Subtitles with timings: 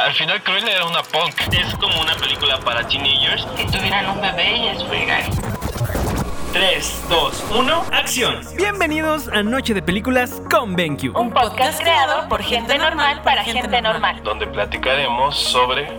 [0.00, 1.34] Al final Cruella era una punk.
[1.52, 3.44] Es como una película para teenagers.
[3.54, 5.24] Que tuvieran un bebé y es fregar.
[6.54, 8.40] 3, 2, 1, acción.
[8.56, 11.14] Bienvenidos a Noche de Películas con BenQ.
[11.14, 14.22] Un podcast creado por gente normal para gente normal.
[14.22, 15.92] Donde platicaremos sobre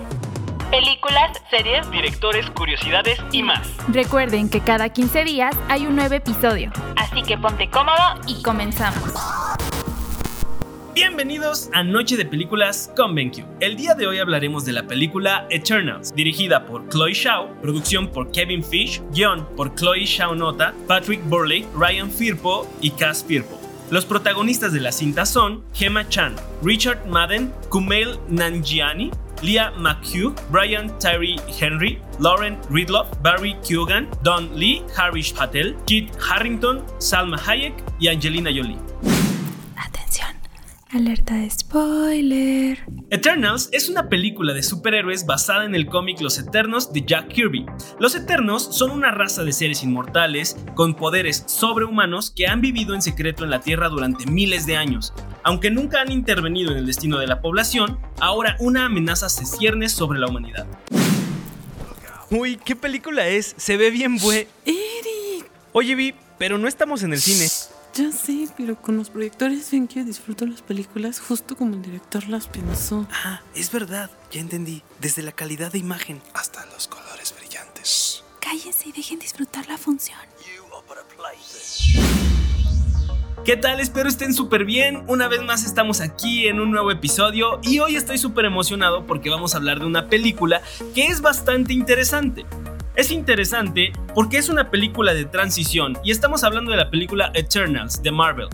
[0.72, 3.68] Películas, series, Directores, curiosidades y más.
[3.88, 6.72] Recuerden que cada 15 días hay un nuevo episodio.
[6.96, 9.14] así que ponte cómodo Y comenzamos.
[10.94, 13.46] Bienvenidos a Noche de Películas con BenQ.
[13.62, 18.30] El día de hoy hablaremos de la película Eternals, dirigida por Chloe Shaw, producción por
[18.34, 23.58] Kevin Fish, guion por Chloe Shaw Nota, Patrick Burley, Ryan Firpo y Cass Firpo.
[23.90, 30.92] Los protagonistas de la cinta son Gemma Chan, Richard Madden, Kumail Nanjiani, Leah McHugh, Brian
[31.00, 38.10] Tyree Henry, Lauren Ridloff, Barry Keoghan, Don Lee, Harish Patel, Kit Harrington, Salma Hayek y
[38.10, 38.78] Angelina Jolie.
[39.78, 40.41] Atención.
[40.94, 42.80] Alerta de spoiler.
[43.12, 47.66] Eternals es una película de superhéroes basada en el cómic Los Eternos de Jack Kirby.
[47.98, 53.02] Los Eternos son una raza de seres inmortales con poderes sobrehumanos que han vivido en
[53.02, 55.14] secreto en la Tierra durante miles de años.
[55.44, 59.88] Aunque nunca han intervenido en el destino de la población, ahora una amenaza se cierne
[59.88, 60.68] sobre la humanidad.
[62.30, 63.56] Uy, ¿qué película es?
[63.58, 64.50] Se ve bien bue...
[64.66, 67.48] Eric, Oye, Vi, pero no estamos en el cine.
[67.94, 72.28] Ya sé, pero con los proyectores ven que disfruto las películas justo como el director
[72.30, 73.08] las pensó.
[73.12, 74.84] Ah, es verdad, ya entendí.
[75.00, 76.22] Desde la calidad de imagen.
[76.34, 78.24] hasta los colores brillantes.
[78.40, 80.20] Cállense y dejen disfrutar la función.
[83.44, 83.80] ¿Qué tal?
[83.80, 85.04] Espero estén súper bien.
[85.08, 89.32] Una vez más estamos aquí en un nuevo episodio y hoy estoy súper emocionado porque
[89.32, 90.62] vamos a hablar de una película
[90.94, 92.46] que es bastante interesante.
[93.02, 98.04] Es interesante porque es una película de transición y estamos hablando de la película Eternals
[98.04, 98.48] de Marvel.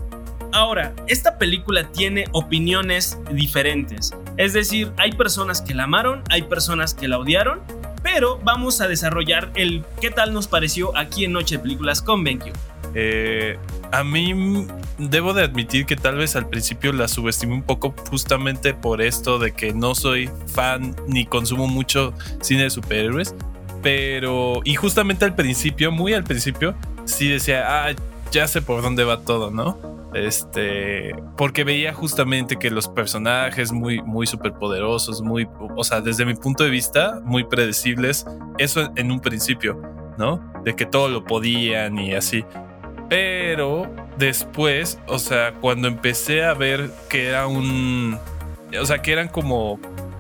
[0.54, 4.14] Ahora, esta película tiene opiniones diferentes.
[4.38, 7.60] Es decir, hay personas que la amaron, hay personas que la odiaron,
[8.02, 12.24] pero vamos a desarrollar el qué tal nos pareció aquí en Noche de Películas con
[12.24, 12.54] BenQ.
[12.96, 13.60] Eh,
[13.92, 14.66] a mí
[14.98, 19.40] debo de admitir que tal vez al principio la subestimé un poco justamente por esto
[19.40, 23.36] de que no soy fan ni consumo mucho cine de superhéroes.
[23.88, 26.76] Pero, y justamente al principio, muy al principio,
[27.06, 27.96] sí decía, ah,
[28.34, 29.78] ya sé por dónde va todo, ¿no?
[30.14, 35.48] Este, porque veía justamente que los personajes muy, muy superpoderosos, muy,
[35.78, 38.26] o sea, desde mi punto de vista, muy predecibles,
[38.58, 39.82] eso en un principio,
[40.18, 40.44] ¿no?
[40.66, 42.44] De que todo lo podían y así.
[43.08, 48.20] Pero después, o sea, cuando empecé a ver que era un.
[48.82, 49.80] O sea, que eran como,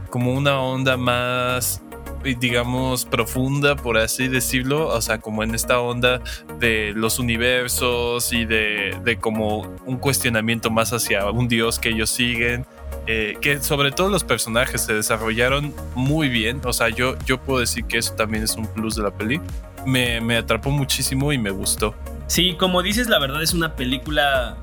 [0.09, 1.81] como una onda más,
[2.23, 4.87] digamos, profunda, por así decirlo.
[4.87, 6.21] O sea, como en esta onda
[6.59, 12.09] de los universos y de, de como un cuestionamiento más hacia un dios que ellos
[12.09, 12.65] siguen.
[13.05, 16.61] eh, que sobre todo los personajes se desarrollaron muy bien.
[16.65, 19.39] O sea, yo, yo puedo decir que eso también es un plus de la peli.
[19.85, 21.95] Me, me atrapó muchísimo y me gustó.
[22.27, 24.57] Sí, como dices, la verdad es una película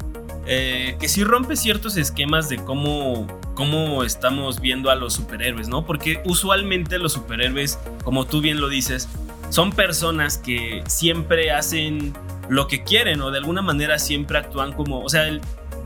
[0.47, 5.87] eh, que sí rompe ciertos esquemas de cómo, cómo estamos viendo a los superhéroes, ¿no?
[5.87, 9.09] Porque usualmente los superhéroes, como tú bien lo dices,
[9.49, 12.13] son personas que siempre hacen
[12.49, 15.41] lo que quieren o de alguna manera siempre actúan como, o sea,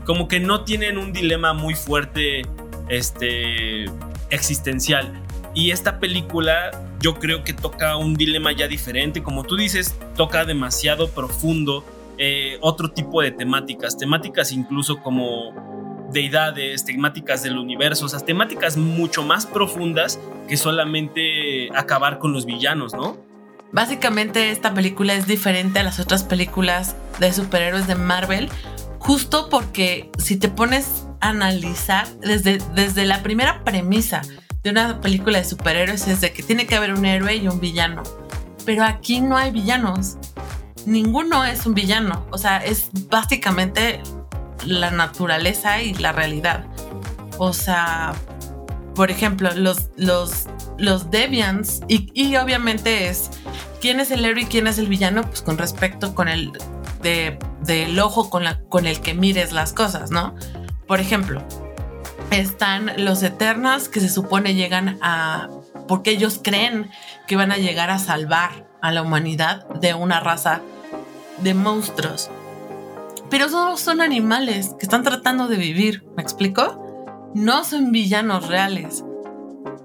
[0.05, 2.41] como que no tienen un dilema muy fuerte,
[2.89, 3.85] este,
[4.29, 5.13] existencial.
[5.53, 10.45] Y esta película yo creo que toca un dilema ya diferente, como tú dices, toca
[10.45, 11.85] demasiado profundo
[12.21, 15.53] eh, otro tipo de temáticas, temáticas incluso como
[16.11, 20.19] deidades, temáticas del universo, o sea, temáticas mucho más profundas
[20.49, 23.17] que solamente acabar con los villanos, ¿no?
[23.71, 28.49] Básicamente esta película es diferente a las otras películas de superhéroes de Marvel,
[28.97, 34.23] justo porque si te pones a analizar desde, desde la primera premisa
[34.61, 37.61] de una película de superhéroes es de que tiene que haber un héroe y un
[37.61, 38.03] villano.
[38.65, 40.17] Pero aquí no hay villanos.
[40.85, 42.25] Ninguno es un villano.
[42.31, 44.01] O sea, es básicamente
[44.65, 46.65] la naturaleza y la realidad.
[47.37, 48.13] O sea,
[48.95, 50.47] por ejemplo, los, los,
[50.77, 53.29] los Deviants, y, obviamente es
[53.79, 56.51] quién es el héroe y quién es el villano, pues con respecto con el
[57.01, 60.35] de, del ojo con, la, con el que mires las cosas, ¿no?
[60.85, 61.41] Por ejemplo,
[62.31, 65.47] están los Eternas que se supone llegan a.
[65.87, 66.89] porque ellos creen
[67.27, 70.61] que van a llegar a salvar a la humanidad de una raza
[71.39, 72.29] de monstruos.
[73.29, 77.31] Pero solo son animales que están tratando de vivir, ¿me explico?
[77.35, 79.03] No son villanos reales.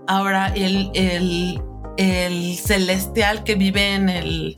[0.06, 1.60] Ahora, el, el,
[1.96, 4.56] el celestial que vive en el,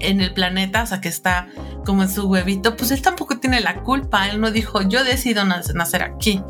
[0.00, 1.48] en el planeta, o sea, que está
[1.86, 4.28] como en su huevito, pues él tampoco tiene la culpa.
[4.28, 6.42] Él no dijo, yo decido nac- nacer aquí.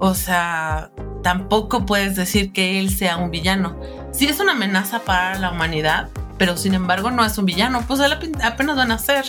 [0.00, 0.90] O sea,
[1.22, 3.76] tampoco puedes decir que él sea un villano.
[4.18, 8.00] Sí es una amenaza para la humanidad, pero sin embargo no es un villano, pues
[8.42, 9.26] apenas van a ser.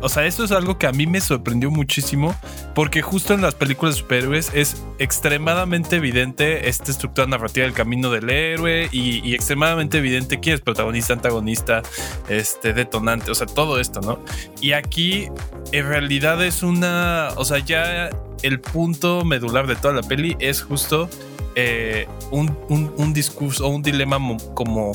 [0.00, 2.34] O sea, esto es algo que a mí me sorprendió muchísimo
[2.74, 8.10] porque justo en las películas de superhéroes es extremadamente evidente esta estructura narrativa del camino
[8.10, 11.82] del héroe y, extremadamente evidente quién es protagonista, antagonista,
[12.30, 14.18] este detonante, o sea, todo esto, ¿no?
[14.62, 15.28] Y aquí
[15.72, 18.08] en realidad es una, o sea, ya
[18.42, 21.10] el punto medular de toda la peli es justo
[21.54, 24.18] eh, un, un, discurso o un dilema
[24.54, 24.92] como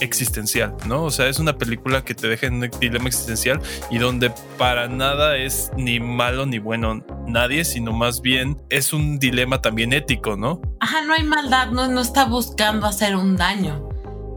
[0.00, 1.04] existencial, ¿no?
[1.04, 3.60] O sea, es una película que te deja en un dilema existencial
[3.90, 9.18] y donde para nada es ni malo ni bueno nadie, sino más bien es un
[9.18, 10.60] dilema también ético, ¿no?
[10.80, 13.88] Ajá, no hay maldad, no, no está buscando hacer un daño.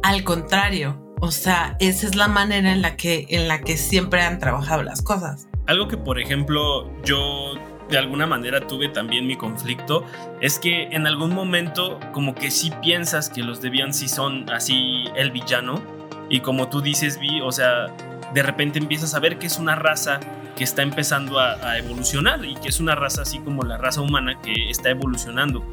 [0.04, 4.22] Al contrario, o sea, esa es la manera en la que, en la que siempre
[4.22, 5.48] han trabajado las cosas.
[5.66, 7.56] Algo que, por ejemplo, yo
[7.89, 10.04] de alguna manera tuve también mi conflicto
[10.42, 15.06] es que en algún momento como que sí piensas que los Deviants sí son así
[15.16, 15.81] el villano
[16.30, 17.88] y como tú dices vi, o sea,
[18.34, 20.19] de repente empiezas a ver que es una raza
[20.56, 24.42] que está empezando a, evolucionar y que es una raza así como la raza humana
[24.42, 25.63] que está evolucionando.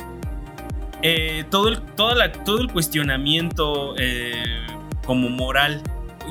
[1.02, 4.43] Eh, todo, el, toda la, todo el cuestionamiento eh,
[5.06, 5.82] como moral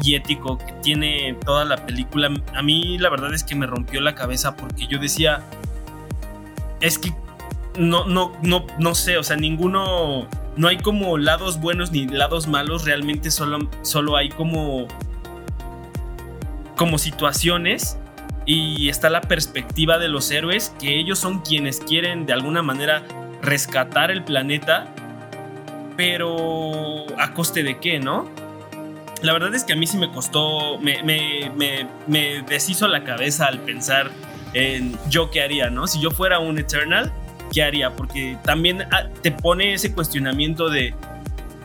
[0.04, 4.02] y ético que tiene toda la película, a mí la verdad es que me rompió
[4.02, 5.44] la cabeza porque yo decía,
[6.84, 7.14] es que
[7.80, 10.28] no, no, no, no sé, o sea, ninguno,
[10.58, 14.88] no hay como lados buenos ni lados malos, realmente solo, solo hay como,
[16.76, 17.98] como situaciones
[18.46, 23.04] y está la perspectiva de los héroes, que ellos son quienes quieren de alguna manera
[23.42, 24.94] rescatar el planeta,
[25.96, 28.30] pero a coste de qué, ¿no?
[29.22, 33.06] La verdad es que a mí sí me costó, me, me, me, me deshizo la
[33.06, 34.12] cabeza al pensar
[34.54, 35.88] en yo qué haría, ¿no?
[35.88, 37.12] Si yo fuera un Eternal,
[37.52, 37.96] ¿qué haría?
[37.96, 40.94] Porque también ah, te pone ese cuestionamiento de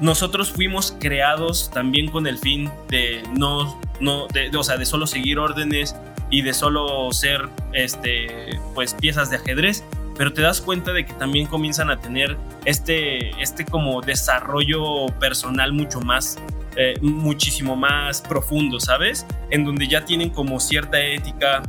[0.01, 5.07] nosotros fuimos creados también con el fin de no, no, de, o sea, de solo
[5.07, 5.97] seguir órdenes
[6.31, 9.83] y de solo ser, este, pues piezas de ajedrez,
[10.17, 15.73] pero te das cuenta de que también comienzan a tener este, este como desarrollo personal
[15.73, 16.39] mucho más,
[16.77, 19.27] eh, muchísimo más profundo, ¿sabes?
[19.51, 21.63] En donde ya tienen como cierta ética,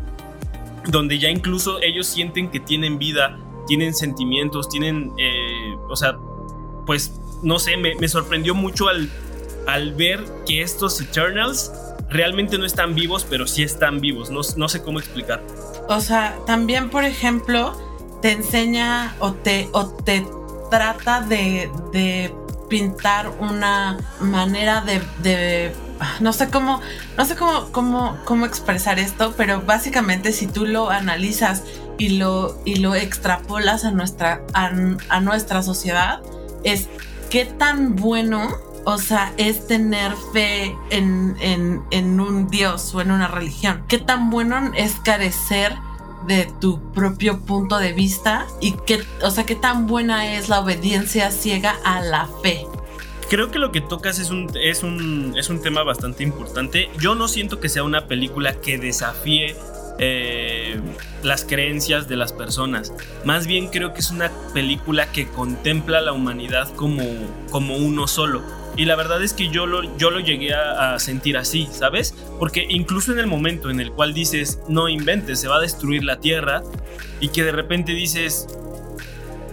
[0.92, 6.18] donde ya incluso ellos sienten que tienen vida, tienen sentimientos, tienen, eh, o sea,
[6.86, 9.10] pues no sé, me, sorprendió mucho al,
[9.68, 11.72] al ver que estos Eternals
[12.10, 15.44] realmente no están vivos, pero sí están vivos, no, no sé cómo explicar.
[15.88, 17.78] O sea, también, por ejemplo,
[18.22, 20.26] te enseña o te, o te
[20.70, 22.34] trata de, de
[22.70, 25.72] pintar una manera de, de
[26.20, 26.82] no sé cómo,
[27.18, 31.64] no sé cómo, cómo, cómo expresar esto, pero básicamente si tú lo analizas
[31.98, 36.22] y lo, y lo extrapolas a nuestra, a, nuestra sociedad,
[36.64, 36.88] es
[37.30, 38.50] qué tan bueno,
[38.86, 43.84] o sea, es tener fe en, en, en un Dios o en una religión.
[43.88, 45.76] Qué tan bueno es carecer
[46.28, 50.60] de tu propio punto de vista y qué, o sea, qué tan buena es la
[50.60, 52.66] obediencia ciega a la fe
[53.30, 56.90] creo que lo que tocas es un, es un, es un tema bastante importante.
[57.00, 59.56] Yo no siento que sea una película que desafíe
[60.00, 60.80] eh,
[61.24, 62.92] las creencias de las personas.
[63.24, 67.04] Más bien creo que es una película que contempla la humanidad como,
[67.52, 68.42] como uno solo.
[68.76, 72.16] Y la verdad es que yo lo, yo lo llegué a, a, sentir así, ¿sabes?
[72.40, 76.04] Porque incluso en el momento en el cual dices, no inventes, se va a destruir
[76.04, 76.64] la Tierra,
[77.20, 78.48] y que de repente dices,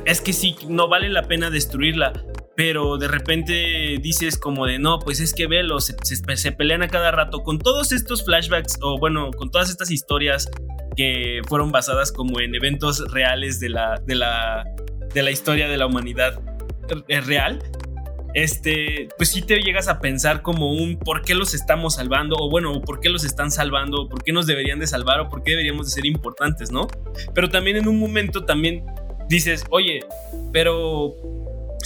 [0.05, 2.13] es que sí, no vale la pena destruirla,
[2.57, 6.89] pero de repente dices como de no, pues es que velo, se, se, pelean a
[6.89, 10.51] cada rato con todos estos flashbacks o bueno, con todas estas historias
[10.97, 14.65] que fueron basadas como en eventos reales de la, de la,
[15.13, 16.41] de la historia de la humanidad
[17.27, 17.63] real.
[18.33, 22.51] Este, pues sí te llegas a pensar como un por qué los estamos salvando, o
[22.51, 25.53] bueno, por qué los están salvando, por qué nos deberían de salvar, o por qué
[25.53, 26.87] deberíamos de ser importantes, ¿no?
[27.35, 28.85] Pero también en un momento también
[29.29, 30.01] dices, oye,
[30.53, 31.15] pero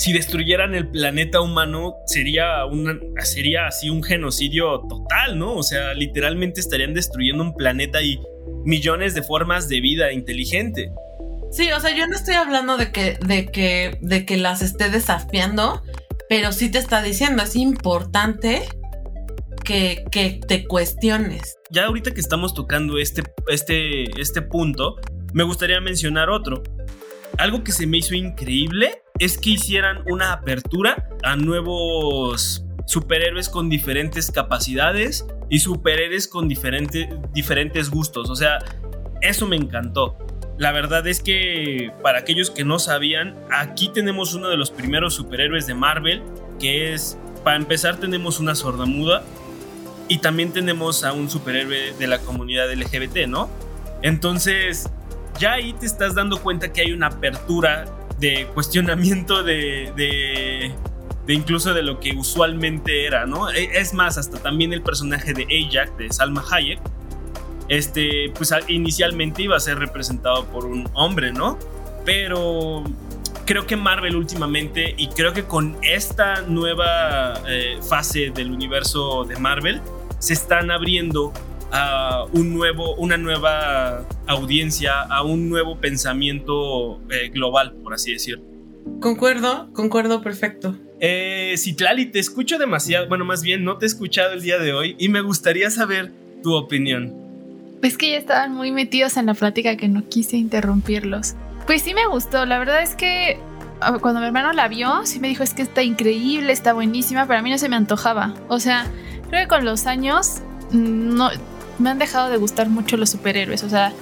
[0.00, 5.56] si destruyeran el planeta humano sería, una, sería así un genocidio total, ¿no?
[5.56, 8.18] O sea, literalmente estarían destruyendo un planeta y
[8.64, 10.90] millones de formas de vida inteligente.
[11.50, 14.88] Sí, o sea, yo no estoy hablando de que, de que, de que las esté
[14.88, 15.82] desafiando,
[16.30, 18.62] pero sí te está diciendo, es importante
[19.66, 21.58] que, que te cuestiones.
[21.70, 24.96] Ya ahorita que estamos tocando este, este, este punto,
[25.34, 26.62] me gustaría mencionar otro.
[27.40, 33.70] Algo que se me hizo increíble es que hicieran una apertura a nuevos superhéroes con
[33.70, 38.28] diferentes capacidades y superhéroes con diferentes gustos.
[38.28, 38.58] O sea,
[39.22, 40.18] eso me encantó.
[40.58, 45.14] la verdad es que para aquellos que no sabían, aquí tenemos uno de los primeros
[45.14, 46.22] superhéroes de Marvel,
[46.58, 49.22] que es, para empezar tenemos una sordamuda
[50.08, 53.48] y también tenemos a un superhéroe de la comunidad LGBT, ¿no?
[54.02, 54.90] Entonces,
[55.40, 57.86] ya ahí te estás dando cuenta que hay una apertura
[58.20, 63.50] de cuestionamiento de, de, incluso de lo que usualmente era, ¿no?
[63.50, 66.78] E, Es más, hasta también el personaje de Ajax, de Salma Hayek,
[67.68, 71.58] este, pues inicialmente iba a ser representado por un hombre, ¿no?
[72.04, 72.84] Pero
[73.46, 79.36] creo que Marvel últimamente, y creo que con esta nueva eh, fase del universo de
[79.36, 79.80] Marvel,
[80.18, 81.32] se están abriendo
[81.72, 88.44] a un nuevo, una nueva audiencia, a un nuevo pensamiento eh, global, por así decirlo.
[89.00, 90.76] Concuerdo, concuerdo perfecto.
[91.00, 94.72] Eh, Citlali, te escucho demasiado, bueno, más bien no te he escuchado el día de
[94.72, 96.12] hoy y me gustaría saber
[96.42, 97.14] tu opinión.
[97.82, 101.34] Es que ya estaban muy metidos en la plática que no quise interrumpirlos.
[101.66, 103.38] Pues sí me gustó, la verdad es que
[103.80, 107.26] ah, cuando mi hermano la vio, sí me dijo es que está increíble, está buenísima,
[107.26, 108.34] pero a mí no se me antojaba.
[108.48, 108.86] O sea,
[109.30, 111.30] creo que con los años mm, no,
[111.80, 113.92] me han dejado de gustar mucho los superhéroes, o sea...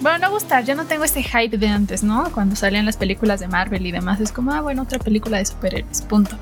[0.00, 2.32] Bueno, no gustar, ya no tengo ese hype de antes, ¿no?
[2.32, 5.44] Cuando salían las películas de Marvel y demás, es como, ah, bueno, otra película de
[5.44, 6.38] superhéroes, punto.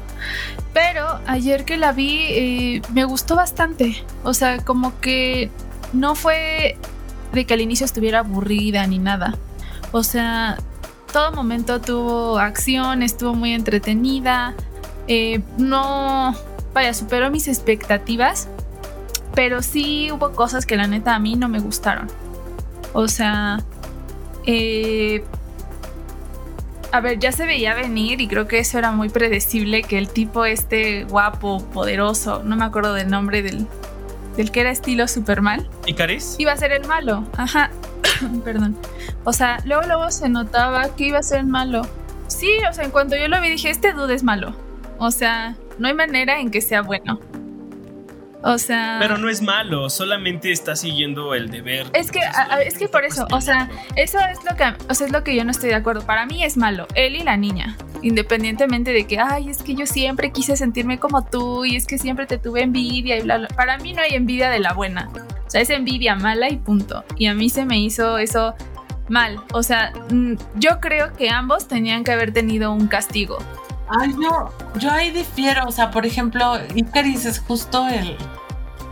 [0.72, 4.04] Pero ayer que la vi, eh, me gustó bastante.
[4.22, 5.50] O sea, como que
[5.92, 6.76] no fue
[7.32, 9.34] de que al inicio estuviera aburrida ni nada.
[9.90, 10.56] O sea,
[11.12, 14.54] todo momento tuvo acción, estuvo muy entretenida.
[15.08, 16.32] eh, no,
[16.74, 18.48] vaya, superó mis expectativas.
[19.38, 22.08] Pero sí hubo cosas que la neta a mí no me gustaron.
[22.92, 23.60] O sea,
[24.46, 25.22] eh,
[26.90, 30.08] a ver, ya se veía venir y creo que eso era muy predecible que el
[30.08, 33.68] tipo este guapo, poderoso, no me acuerdo del nombre del,
[34.36, 36.34] del que era estilo Superman, ¿Y Caris?
[36.40, 37.24] iba a ser el malo.
[37.36, 37.70] Ajá.
[38.44, 38.76] Perdón.
[39.22, 41.82] O sea, luego luego se notaba que iba a ser el malo.
[42.26, 44.56] Sí, o sea, en cuanto yo lo vi dije, este dude es malo.
[44.98, 47.20] O sea, no hay manera en que sea bueno.
[48.42, 51.86] O sea, Pero no es malo, solamente está siguiendo el deber.
[51.92, 54.94] es que, a- a- es que por eso, o sea, eso es lo que, o
[54.94, 56.02] sea, es lo que yo no estoy de acuerdo.
[56.06, 59.86] Para mí es malo, él y la niña, independientemente de que, ay, es que yo
[59.86, 63.48] siempre quise sentirme como tú y es que siempre te tuve envidia y bla, bla.
[63.48, 65.08] Para mí no hay envidia de la buena,
[65.46, 67.04] o sea, es envidia mala y punto.
[67.16, 68.54] Y a mí se me hizo eso
[69.08, 73.38] mal, o sea, mm, yo creo que ambos tenían que haber tenido un castigo.
[73.88, 75.66] Ay, yo, yo ahí difiero.
[75.66, 78.16] O sea, por ejemplo, Icaris es justo el,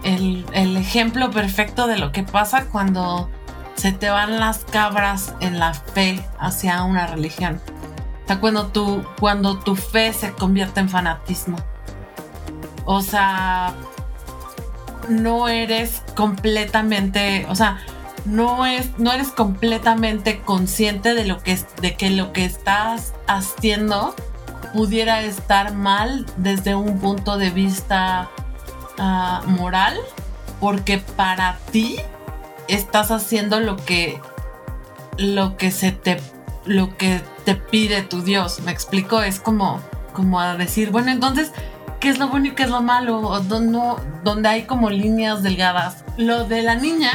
[0.05, 3.31] el, el ejemplo perfecto de lo que pasa cuando
[3.75, 7.61] se te van las cabras en la fe hacia una religión.
[8.25, 11.59] O sea, cuando tu, cuando tu fe se convierte en fanatismo.
[12.85, 13.75] O sea,
[15.09, 17.79] no eres completamente, o sea,
[18.25, 24.15] no es, no eres completamente consciente de lo que de que lo que estás haciendo
[24.73, 28.31] pudiera estar mal desde un punto de vista
[28.99, 29.97] ah, moral,
[30.61, 31.97] porque para ti
[32.69, 34.21] estás haciendo lo que
[35.19, 36.21] lo que se te
[36.65, 38.61] lo que te pide tu Dios.
[38.61, 39.81] Me explico, es como
[40.13, 41.53] como a decir, bueno, entonces
[42.01, 45.43] qué es lo bueno y qué es lo malo, o no- donde hay como líneas
[45.43, 46.05] delgadas.
[46.17, 47.13] Lo de la niña,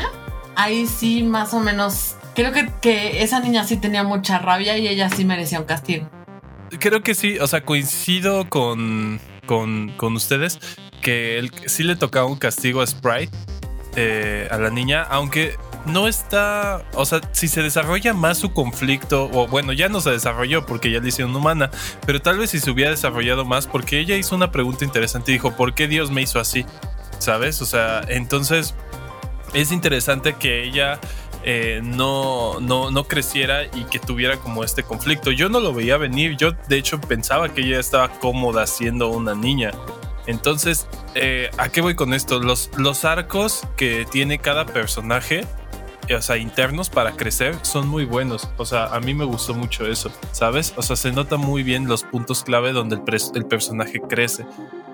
[0.55, 4.87] ahí sí más o menos, creo que, que esa niña sí tenía mucha rabia y
[4.87, 6.07] ella sí merecía un castigo.
[6.79, 10.59] Creo que sí, o sea, coincido con, con, con ustedes
[11.01, 13.35] que él sí le tocaba un castigo a Sprite,
[13.95, 19.29] eh, a la niña, aunque no está, o sea, si se desarrolla más su conflicto,
[19.33, 21.71] o bueno, ya no se desarrolló porque ya le hicieron humana,
[22.05, 25.35] pero tal vez si se hubiera desarrollado más, porque ella hizo una pregunta interesante y
[25.35, 26.65] dijo, ¿por qué Dios me hizo así?
[27.17, 27.61] ¿Sabes?
[27.61, 28.75] O sea, entonces
[29.53, 30.99] es interesante que ella
[31.43, 35.31] eh, no, no, no creciera y que tuviera como este conflicto.
[35.31, 39.33] Yo no lo veía venir, yo de hecho pensaba que ella estaba cómoda siendo una
[39.33, 39.71] niña.
[40.27, 42.39] Entonces, eh, ¿a qué voy con esto?
[42.39, 45.45] Los, los arcos que tiene cada personaje,
[46.15, 48.49] o sea, internos para crecer, son muy buenos.
[48.57, 50.73] O sea, a mí me gustó mucho eso, ¿sabes?
[50.77, 54.45] O sea, se nota muy bien los puntos clave donde el, el personaje crece.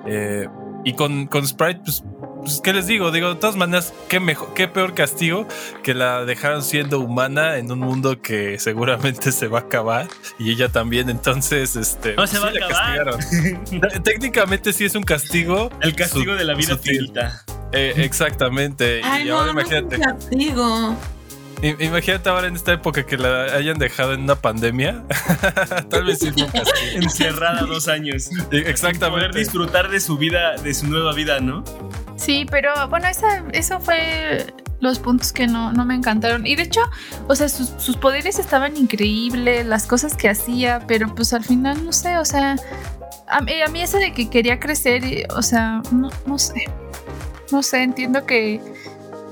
[0.06, 0.48] Eh,
[0.86, 2.04] y con, con Sprite, pues,
[2.48, 3.12] pues, ¿qué les digo?
[3.12, 5.48] Digo, de todas maneras, qué, mejor, qué peor castigo
[5.84, 10.08] que la dejaron siendo humana en un mundo que seguramente se va a acabar
[10.39, 11.10] y ella también.
[11.10, 12.16] Entonces, este.
[12.16, 13.18] No se va a sí acabar.
[14.04, 15.70] Técnicamente sí es un castigo.
[15.82, 17.44] El castigo Su- de la vida finita.
[17.74, 19.01] Eh, exactamente.
[19.04, 20.00] Ay, y no, ahora no es un imagínate.
[20.00, 20.96] castigo.
[21.80, 25.04] Imagínate ahora en esta época que la hayan dejado en una pandemia.
[25.89, 27.01] Tal vez sí fue un castigo.
[27.01, 28.27] Encerrada dos años.
[28.32, 29.39] Eh, Poder Exactamente.
[29.39, 31.63] disfrutar de su vida, de su nueva vida, ¿no?
[32.18, 36.46] Sí, pero bueno, esa, eso fue los puntos que no, no me encantaron.
[36.46, 36.82] Y de hecho,
[37.28, 41.86] o sea, sus, sus poderes estaban increíbles, las cosas que hacía, pero pues al final
[41.86, 42.56] no sé, o sea,
[43.28, 46.66] a, mí- eso de que quería crecer, y, o sea, no, sé.
[47.52, 48.62] No sé, entiendo que,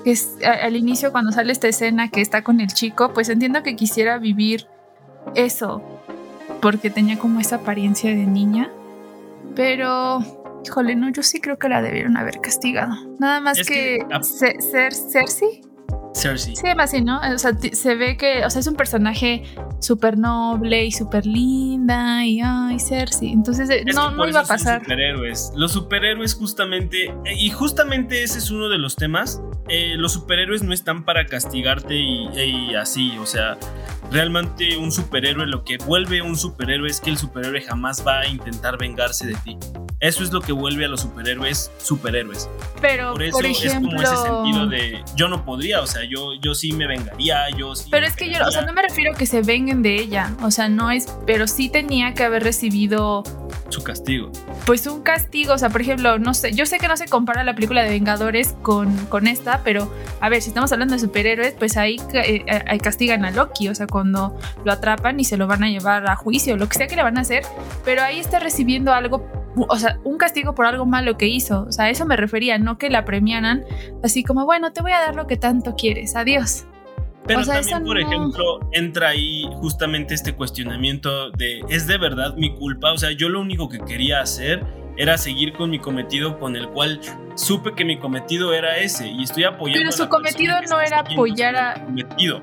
[0.04, 3.76] que al inicio cuando sale esta escena que está con el chico, pues entiendo que
[3.76, 4.68] quisiera vivir
[5.36, 5.82] eso,
[6.62, 8.70] porque tenía como esa apariencia de niña.
[9.56, 12.94] Pero, híjole, no, yo sí creo que la debieron haber castigado.
[13.20, 15.62] Nada más Es que, que, Ce- Cer- Cersei
[16.14, 16.56] Cersei.
[16.56, 17.20] Sí, además sí, ¿no?
[17.20, 19.44] O sea, se ve que, o sea, es un personaje
[19.80, 23.34] súper noble y súper linda y ay, Cersei.
[23.34, 24.80] Entonces, eh, Es no, no iba a pasar.
[24.80, 25.52] superhéroes.
[25.56, 29.42] Los superhéroes justamente, y justamente ese es uno de los temas.
[29.68, 32.30] eh, los superhéroes no están para castigarte y,
[32.70, 33.58] y así, o sea,
[34.12, 38.28] realmente un superhéroe lo que vuelve un superhéroe es que el superhéroe jamás va a
[38.28, 39.58] intentar vengarse de ti.
[40.00, 42.50] Eso es lo que vuelve a los superhéroes superhéroes.
[42.82, 46.34] Pero, Por eso por es como ese sentido de yo no podría, o sea, yo,
[46.42, 47.88] yo sí me vengaría, yo sí.
[47.90, 50.36] Pero es que yo, o sea, no me refiero a que se venguen de ella.
[50.44, 51.08] O sea, no es.
[51.26, 53.24] Pero sí tenía que haber recibido,
[53.70, 54.32] su castigo.
[54.66, 55.54] pues, un castigo.
[55.54, 56.52] O sea, por ejemplo, no sé.
[56.54, 60.30] Yo sé que no se compara la película de Vengadores con, con esta, pero a
[60.30, 63.70] ver, si estamos hablando de superhéroes, pues ahí eh, eh, castigan a Loki.
[63.70, 66.78] O sea, cuando lo atrapan y se lo van a llevar a juicio, lo que
[66.78, 67.44] sea que le van a hacer.
[67.84, 69.45] Pero ahí está recibiendo algo.
[69.56, 71.64] O sea, un castigo por algo malo que hizo.
[71.68, 73.64] O sea, a eso me refería, no que la premiaran
[74.04, 76.16] así como, bueno, te voy a dar lo que tanto quieres.
[76.16, 76.66] Adiós.
[77.28, 81.98] Pero O sea, también, por no- ejemplo, entra ahí justamente este cuestionamiento de, ¿es de
[81.98, 82.92] verdad mi culpa?
[82.92, 84.64] O sea, yo lo único que quería hacer
[84.98, 87.02] era seguir con mi cometido con el cual
[87.36, 90.80] supe que mi cometido era ese y estoy apoyando Pero a su la cometido no
[90.80, 92.42] era apoyar a- cometido.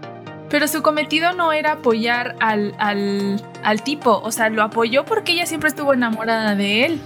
[0.53, 5.33] Pero su cometido no era apoyar al, al, al tipo, o sea, lo apoyó porque
[5.33, 7.01] ella siempre estuvo enamorada de él.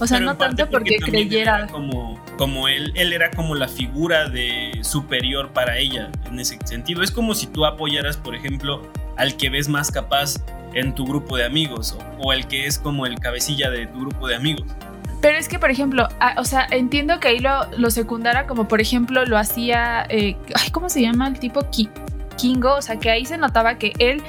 [0.00, 1.58] O sea, Pero no tanto porque él creyera.
[1.58, 6.58] era como, como él, él era como la figura de superior para ella en ese
[6.64, 7.02] sentido.
[7.02, 10.36] Es como si tú apoyaras, por ejemplo, al que ves más capaz
[10.72, 14.00] en tu grupo de amigos o, o el que es como el cabecilla de tu
[14.00, 14.64] grupo de amigos.
[15.20, 16.08] Pero es que, por ejemplo,
[16.38, 20.70] o sea, entiendo que ahí lo, lo secundara como, por ejemplo, lo hacía, eh, ay,
[20.70, 21.68] ¿cómo se llama el tipo?
[21.70, 21.90] Ki-
[22.40, 24.22] Kingo, o sea, que ahí se notaba que él,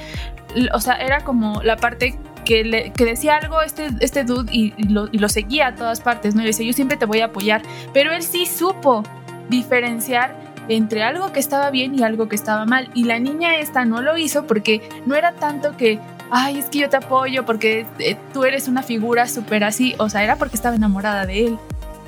[0.72, 4.74] o sea, era como la parte que, le, que decía algo este, este dude y,
[4.76, 6.40] y lo, y lo seguía a todas partes, ¿no?
[6.40, 9.02] Y le decía, yo siempre te voy a apoyar, pero él sí supo
[9.48, 10.36] diferenciar
[10.68, 12.90] entre algo que estaba bien y algo que estaba mal.
[12.94, 15.98] Y la niña esta no lo hizo porque no era tanto que,
[16.30, 20.08] ay, es que yo te apoyo porque eh, tú eres una figura súper así, o
[20.08, 21.58] sea, era porque estaba enamorada de él.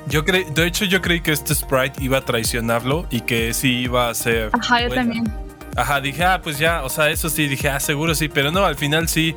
[0.07, 3.79] Yo creí, de hecho, yo creí que este Sprite iba a traicionarlo y que sí
[3.79, 4.51] iba a ser.
[4.53, 5.44] Ajá, yo también.
[5.75, 8.65] Ajá, dije, ah, pues ya, o sea, eso sí, dije, ah, seguro sí, pero no,
[8.65, 9.35] al final sí.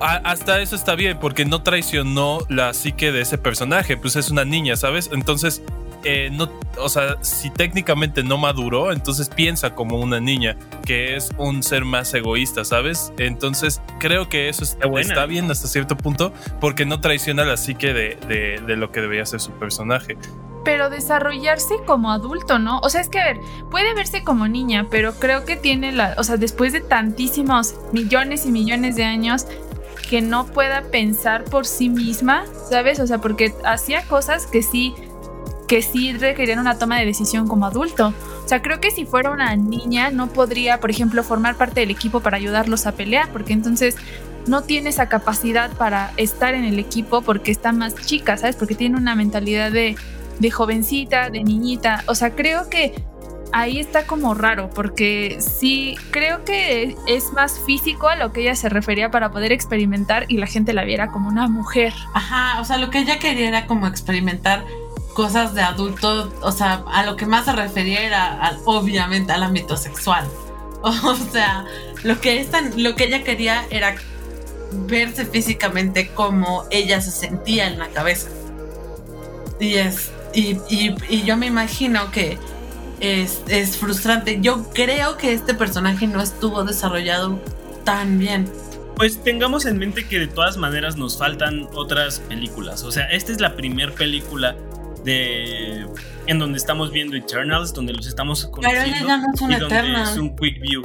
[0.00, 4.30] a- hasta eso está bien, porque no traicionó la psique de ese personaje, pues es
[4.30, 5.08] una niña, ¿sabes?
[5.12, 5.62] Entonces,
[6.04, 11.30] eh, no, o sea, si técnicamente no maduró, entonces piensa como una niña, que es
[11.38, 13.12] un ser más egoísta, ¿sabes?
[13.18, 17.92] Entonces, creo que eso está, está bien hasta cierto punto, porque no traiciona la psique
[17.94, 20.16] de, de- de lo que debería ser su personaje.
[20.66, 22.80] Pero desarrollarse como adulto, ¿no?
[22.80, 26.14] O sea, es que, a ver, puede verse como niña, pero creo que tiene la,
[26.18, 29.46] o sea, después de tantísimos millones y millones de años,
[30.10, 33.00] que no pueda pensar por sí misma, ¿sabes?
[33.00, 34.94] O sea, porque hacía cosas que sí,
[35.68, 38.12] que sí requerían una toma de decisión como adulto.
[38.44, 41.90] O sea, creo que si fuera una niña no podría, por ejemplo, formar parte del
[41.92, 43.96] equipo para ayudarlos a pelear, porque entonces
[44.48, 48.56] no tiene esa capacidad para estar en el equipo porque está más chica, ¿sabes?
[48.56, 49.96] Porque tiene una mentalidad de,
[50.38, 52.04] de jovencita, de niñita.
[52.06, 52.94] O sea, creo que
[53.52, 58.54] ahí está como raro, porque sí, creo que es más físico a lo que ella
[58.54, 61.92] se refería para poder experimentar y la gente la viera como una mujer.
[62.14, 64.64] Ajá, o sea, lo que ella quería era como experimentar
[65.14, 69.76] cosas de adulto, o sea, a lo que más se refería era obviamente al ámbito
[69.76, 70.26] sexual.
[70.82, 71.64] O sea,
[72.04, 73.96] lo que, esta, lo que ella quería era
[74.86, 78.28] verse físicamente como ella se sentía en la cabeza.
[79.58, 82.38] Y es, y, y- y yo me imagino que
[83.00, 84.38] es, es frustrante.
[84.40, 87.40] Yo creo que este personaje no estuvo desarrollado
[87.84, 88.50] tan bien.
[88.96, 92.82] Pues tengamos en mente que de todas maneras nos faltan otras películas.
[92.84, 94.56] O sea, esta es la primera película
[95.04, 95.86] de
[96.26, 99.52] en donde estamos viendo Eternals, donde los estamos Pero conociendo ella ya no es un
[99.52, 100.82] y donde es un quick view.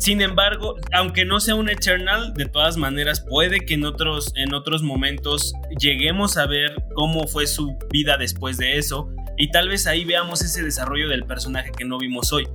[0.00, 4.54] Sin embargo, aunque no sea un Eternal, de todas maneras puede que en otros, en
[4.54, 9.86] otros momentos lleguemos a ver cómo fue su vida después de eso y tal vez
[9.86, 12.48] ahí veamos ese desarrollo del personaje que no vimos hoy.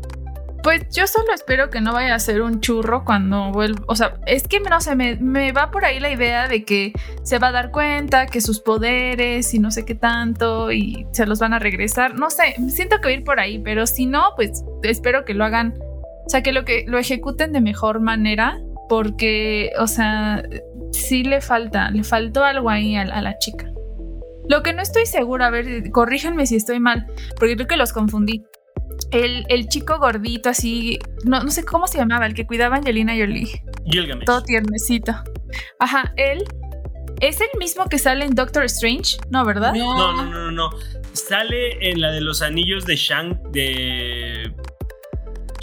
[0.63, 3.84] Pues yo solo espero que no vaya a ser un churro cuando vuelva.
[3.88, 7.38] O sea, es que no sé, me, va por ahí la idea de que se
[7.38, 11.38] va a dar cuenta que sus poderes y no sé qué tanto y se los
[11.38, 12.15] van a regresar.
[12.15, 15.75] No sé, siento que ir por ahí, pero si no, pues espero que lo hagan.
[16.25, 18.59] O sea, que lo que lo ejecuten de mejor manera.
[18.88, 20.43] Porque, o sea,
[20.91, 23.71] sí le falta, le faltó algo ahí a, a la chica.
[24.47, 27.07] Lo que no estoy segura, a ver, corríjanme si estoy mal,
[27.39, 28.43] porque creo que los confundí.
[29.09, 32.77] El, el chico gordito así, no, no sé cómo se llamaba, el que cuidaba a
[32.77, 33.63] Angelina Jolie.
[33.85, 34.25] Gilgamesh.
[34.25, 35.15] Todo tiernecito.
[35.79, 36.43] Ajá, él
[37.21, 39.73] es el mismo que sale en Doctor Strange, ¿no, verdad?
[39.73, 40.69] No, no, no, no, no.
[41.13, 44.53] Sale en la de los anillos de Shang de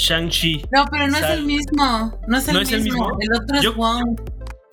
[0.03, 0.65] Shang-Chi.
[0.73, 2.19] No, pero no es el mismo.
[2.27, 2.63] No es el, ¿No mismo.
[2.63, 3.17] es el mismo?
[3.21, 4.21] El otro es Yo- Wong.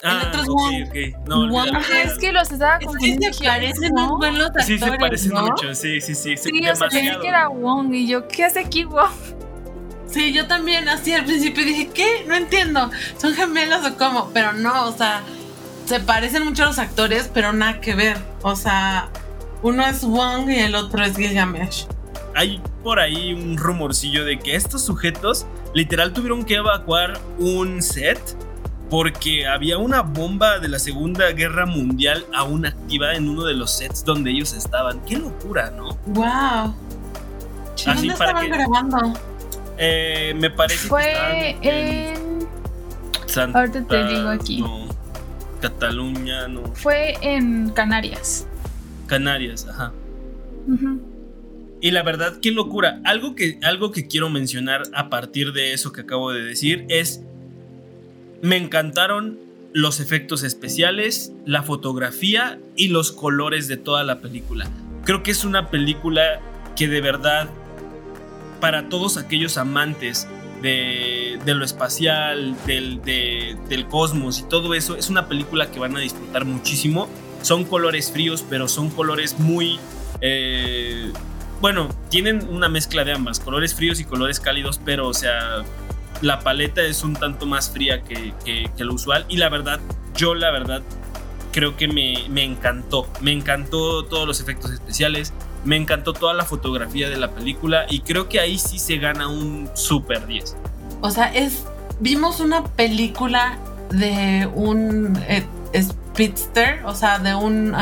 [0.03, 0.83] Ah, otro es ok, Wong.
[0.87, 1.27] ok.
[1.27, 1.75] No, Wong.
[1.75, 3.25] Ajá, es que los estaba Es que confundiendo.
[3.33, 4.13] se ¿quién es, parecen no?
[4.13, 5.41] un buen los actores, Sí, se parecen ¿no?
[5.43, 6.37] mucho, sí, sí, sí.
[6.37, 9.11] Sí, o sea, pensé que era Wong y yo, ¿qué hace aquí Wong?
[10.07, 12.23] Sí, yo también así al principio dije, ¿qué?
[12.27, 12.89] No entiendo.
[13.17, 14.31] ¿Son gemelos o cómo?
[14.33, 15.21] Pero no, o sea,
[15.85, 18.17] se parecen mucho los actores, pero nada que ver.
[18.41, 19.09] O sea,
[19.61, 21.85] uno es Wong y el otro es Gilgamesh.
[22.35, 28.19] Hay por ahí un rumorcillo de que estos sujetos literal tuvieron que evacuar un set
[28.89, 33.71] porque había una bomba de la Segunda Guerra Mundial aún activa en uno de los
[33.71, 34.99] sets donde ellos estaban.
[35.05, 35.89] Qué locura, ¿no?
[36.07, 36.73] ¡Wow!
[37.75, 39.19] Así ¿Dónde para estaban que- grabando?
[39.77, 42.47] Eh, me parece que Fue estaban en.
[43.27, 44.59] Santa- ahorita te digo aquí.
[44.61, 44.87] no,
[45.61, 46.63] Cataluña, no.
[46.73, 48.47] Fue en Canarias.
[49.07, 49.91] Canarias, ajá.
[50.67, 50.99] Ujú.
[51.81, 52.99] Y la verdad, qué locura.
[53.05, 57.21] Algo que, algo que quiero mencionar a partir de eso que acabo de decir es,
[58.41, 59.39] me encantaron
[59.71, 64.67] los efectos especiales, la fotografía y los colores de toda la película.
[65.05, 66.41] Creo que es una película
[66.75, 67.49] que de verdad,
[68.59, 70.27] para todos aquellos amantes
[70.61, 75.79] de, de lo espacial, del, de- del cosmos y todo eso, es una película que
[75.79, 77.07] van a disfrutar muchísimo.
[77.41, 79.79] Son colores fríos, pero son colores muy...
[80.19, 81.13] eh,
[81.61, 85.63] bueno, tienen una mezcla de ambas, colores fríos y colores cálidos, pero o sea,
[86.21, 88.33] la paleta es un tanto más fría que,
[88.77, 89.25] lo usual.
[89.29, 89.79] Y la verdad,
[90.15, 90.81] yo la verdad
[91.51, 93.07] creo que me, me encantó.
[93.21, 95.33] Me encantó todos los efectos especiales,
[95.65, 99.27] me encantó toda la fotografía de la película y creo que ahí sí se gana
[99.27, 100.55] un super 10.
[101.01, 101.65] O sea, es.
[102.01, 103.57] Vimos una película
[103.89, 105.45] de un eh,
[106.85, 107.73] o sea, de un.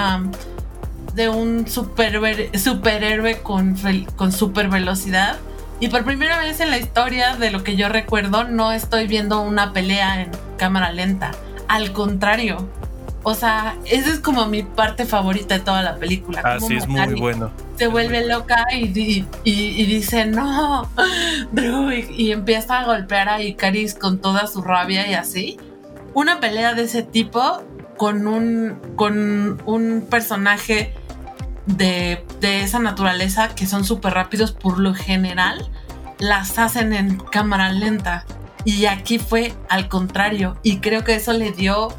[1.18, 3.76] De un superhéroe con,
[4.16, 5.38] con super velocidad.
[5.80, 9.42] Y por primera vez en la historia de lo que yo recuerdo, no estoy viendo
[9.42, 11.32] una pelea en cámara lenta.
[11.68, 12.68] Al contrario.
[13.24, 16.42] O sea, esa es como mi parte favorita de toda la película.
[16.46, 17.52] Ah, sí, es muy bueno.
[17.78, 20.90] se vuelve loca y, y- y dice, no,
[21.52, 25.58] Drew, y empieza a golpear a Icaris con toda su rabia y así.
[26.14, 27.62] Una pelea de ese tipo
[27.98, 30.94] con un, con un personaje
[31.68, 35.70] de, de esa naturaleza que son súper rápidos por lo general,
[36.20, 38.26] las hacen en cámara lenta.
[38.66, 40.58] Y aquí fue al contrario.
[40.64, 41.90] Y creo que eso le dio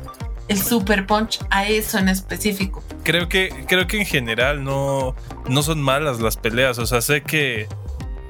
[0.49, 2.83] el super punch a eso en específico.
[3.05, 5.15] Creo que, creo que en general no,
[5.49, 6.79] no son malas las peleas.
[6.79, 7.69] O sea, sé que.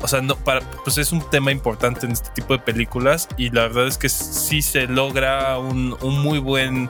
[0.00, 3.28] O sea, no, para, pues es un tema importante en este tipo de películas.
[3.36, 6.88] Y la verdad es que sí se logra un, un muy buen.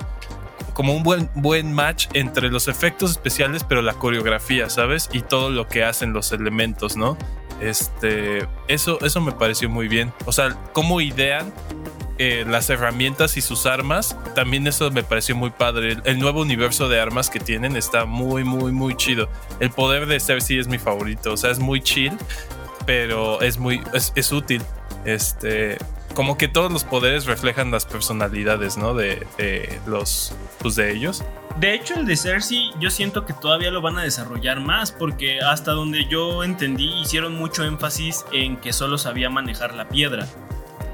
[0.78, 5.10] Como un buen, buen match entre los efectos especiales, pero la coreografía, ¿sabes?
[5.12, 7.18] Y todo lo que hacen los elementos, ¿no?
[7.60, 8.46] Este.
[8.68, 10.12] Eso, eso me pareció muy bien.
[10.24, 11.52] O sea, cómo idean
[12.20, 15.96] eh, las herramientas y sus armas, también eso me pareció muy padre.
[16.04, 19.28] El, nuevo universo de armas que tienen está muy, muy, muy chido.
[19.58, 22.16] El poder de Cersei es mi favorito, o sea, es muy chill,
[22.86, 24.62] pero es muy, es, es útil.
[25.04, 25.76] Este,
[26.18, 28.92] como que todos los poderes reflejan las personalidades, ¿no?
[28.92, 29.24] De,
[29.86, 31.22] los, pues de ellos.
[31.60, 35.38] De hecho, el de Cersei yo siento que todavía lo van a desarrollar más porque
[35.38, 40.26] hasta donde yo entendí hicieron mucho énfasis en que solo sabía manejar la piedra.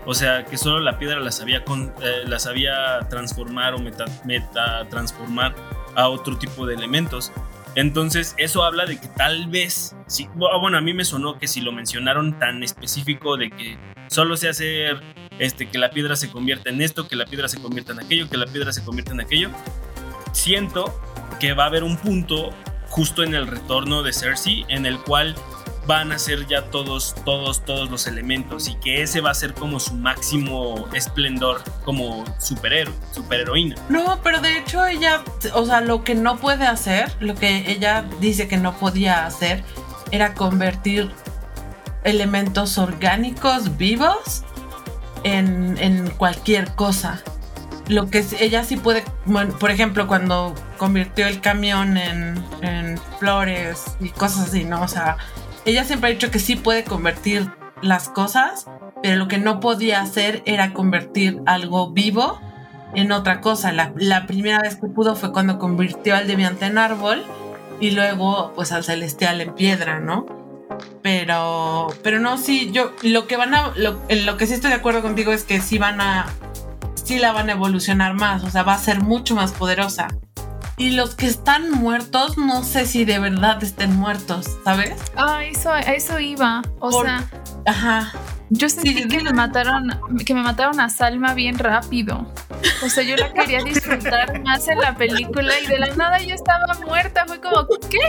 [0.04, 4.04] O sea, que solo la piedra la sabía, con- eh, la sabía transformar o meta,
[4.26, 5.54] meta transformar
[5.94, 7.32] a otro tipo de elementos.
[7.76, 11.48] Entonces, eso habla de que tal vez, sí, bu- bueno, a mí me sonó que
[11.48, 13.76] si lo mencionaron tan específico de que
[14.08, 15.00] solo sé hacer
[15.38, 18.28] este, que la piedra se convierta en esto, que la piedra se convierta en aquello,
[18.30, 19.50] que la piedra se convierta en aquello,
[20.32, 20.94] siento
[21.40, 22.50] que va a haber un punto
[22.88, 25.34] justo en el retorno de Cersei en el cual
[25.86, 29.54] van a ser ya todos, todos, todos los elementos y que ese va a ser
[29.54, 33.76] como su máximo esplendor como superhéroe, superheroína.
[33.88, 35.22] No, pero de hecho ella,
[35.54, 39.62] o sea, lo que no puede hacer, lo que ella dice que no podía hacer,
[40.10, 41.10] era convertir
[42.04, 44.44] elementos orgánicos vivos
[45.22, 47.22] en, en cualquier cosa.
[47.88, 53.84] Lo que ella sí puede, bueno, por ejemplo, cuando convirtió el camión en, en flores
[54.00, 54.80] y cosas así, ¿no?
[54.82, 55.18] O sea,
[55.64, 57.50] ella siempre ha dicho que sí puede convertir
[57.82, 58.66] las cosas,
[59.02, 62.40] pero lo que no podía hacer era convertir algo vivo
[62.94, 63.72] en otra cosa.
[63.72, 67.24] La, primera vez que pudo fue cuando convirtió al deviante en árbol
[67.80, 70.26] y luego pues al celestial en piedra, ¿no?
[71.02, 74.70] Pero, pero no, sí, yo lo que van a, lo, en lo que sí estoy
[74.70, 76.26] de acuerdo contigo es que sí van a,
[76.94, 80.08] sí la van a evolucionar más, o sea, va a ser mucho más poderosa.
[80.76, 84.92] Y los que están muertos, no sé si de verdad estén muertos, ¿sabes?
[85.16, 86.62] Ah, eso, eso iba.
[86.80, 87.24] O Por- sea,
[87.66, 88.12] Ajá.
[88.50, 89.90] yo sentí Sí, que me mataron,
[90.26, 92.26] que me mataron a Salma bien rápido.
[92.84, 96.34] O sea, yo la quería disfrutar más en la película y de la nada ya
[96.34, 97.24] estaba muerta.
[97.26, 98.00] Fue como, ¿qué?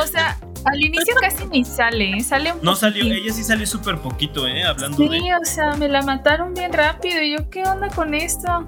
[0.00, 2.20] O sea, al inicio casi ni sale, ¿eh?
[2.22, 4.64] sale un No salió, ella sí salió súper poquito, ¿eh?
[4.64, 5.34] Hablando Sí, de.
[5.34, 7.20] o sea, me la mataron bien rápido.
[7.22, 8.66] Y yo, ¿qué onda con esto?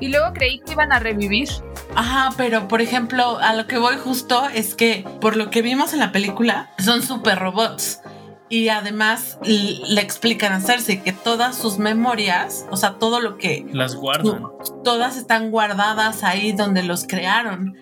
[0.00, 1.48] Y luego creí que iban a revivir.
[1.94, 5.92] Ajá, pero por ejemplo, a lo que voy justo es que por lo que vimos
[5.92, 8.00] en la película, son super robots.
[8.50, 13.66] Y además le explican a Cersei que todas sus memorias, o sea, todo lo que
[13.72, 14.46] Las guardan.
[14.84, 17.76] todas están guardadas ahí donde los crearon.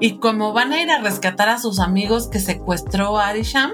[0.00, 3.72] Y como van a ir a rescatar a sus amigos que secuestró Arisham,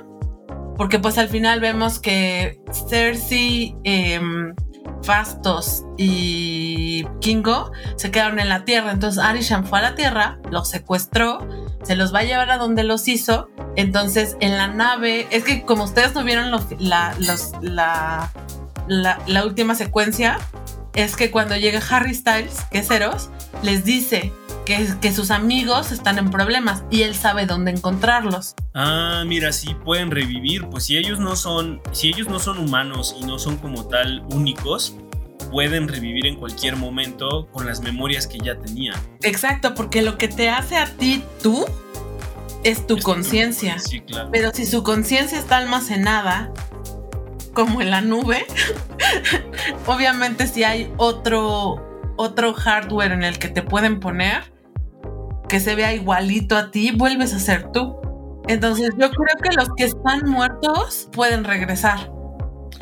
[0.76, 4.54] porque pues al final vemos que Cersei, em,
[5.02, 8.92] Fastos y Kingo se quedaron en la tierra.
[8.92, 11.46] Entonces Arisham fue a la tierra, los secuestró,
[11.82, 13.48] se los va a llevar a donde los hizo.
[13.76, 18.30] Entonces en la nave, es que como ustedes no vieron la,
[18.88, 20.38] la última secuencia,
[20.94, 23.30] es que cuando llega Harry Styles, que es Eros,
[23.62, 24.32] les dice
[24.68, 28.54] que, que sus amigos están en problemas y él sabe dónde encontrarlos.
[28.74, 30.68] Ah, mira, sí pueden revivir.
[30.68, 31.80] Pues si ellos no son.
[31.92, 34.94] Si ellos no son humanos y no son como tal únicos,
[35.50, 38.94] pueden revivir en cualquier momento con las memorias que ya tenían.
[39.22, 41.64] Exacto, porque lo que te hace a ti tú
[42.62, 43.78] es tu conciencia.
[43.78, 44.28] Sí, claro.
[44.30, 46.52] Pero si su conciencia está almacenada
[47.54, 48.44] como en la nube,
[49.86, 54.57] obviamente si hay otro, otro hardware en el que te pueden poner
[55.48, 57.96] que se vea igualito a ti, vuelves a ser tú.
[58.48, 62.10] Entonces yo creo que los que están muertos pueden regresar.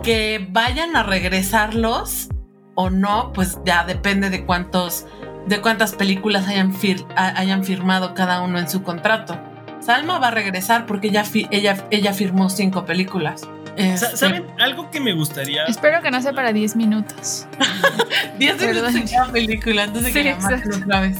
[0.02, 2.29] Que vayan a regresarlos
[2.74, 5.07] o no, pues ya depende de cuántos,
[5.46, 9.40] de cuántas películas hayan, fir- ha- hayan firmado cada uno en su contrato.
[9.81, 13.48] Salma va a regresar porque ella, fi- ella, ella firmó cinco películas.
[13.76, 14.46] Este, ¿Saben?
[14.59, 15.64] Algo que me gustaría.
[15.64, 17.46] Espero que no sea para 10 minutos.
[18.38, 21.18] 10 minutos en cada película de Sí, que la otra vez.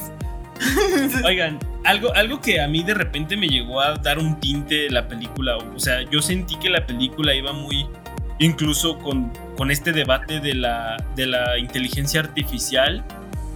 [1.25, 4.89] Oigan, algo, algo que a mí de repente me llegó a dar un tinte de
[4.89, 5.57] la película.
[5.57, 7.85] O sea, yo sentí que la película iba muy.
[8.39, 13.03] Incluso con, con este debate de la, de la inteligencia artificial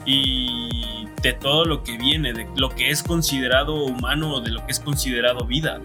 [0.05, 4.65] y de todo lo que viene, de lo que es considerado humano o de lo
[4.65, 5.79] que es considerado vida.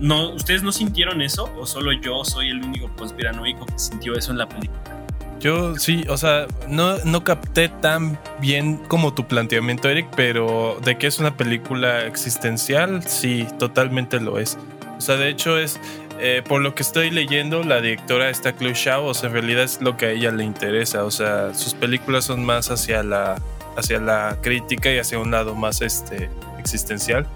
[0.00, 1.48] No, ¿Ustedes no sintieron eso?
[1.56, 5.03] ¿O solo yo soy el único conspiranoico que sintió eso en la película?
[5.40, 10.96] Yo sí, o sea, no, no capté tan bien como tu planteamiento, Eric, pero de
[10.96, 14.56] que es una película existencial, sí, totalmente lo es.
[14.96, 15.78] O sea, de hecho es,
[16.20, 19.64] eh, por lo que estoy leyendo, la directora está Chloe Zhao, o sea, en realidad
[19.64, 23.36] es lo que a ella le interesa, o sea, sus películas son más hacia la,
[23.76, 27.26] hacia la crítica y hacia un lado más este, existencial.